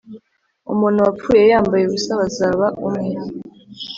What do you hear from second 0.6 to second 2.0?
umuntu wapfuye yambaye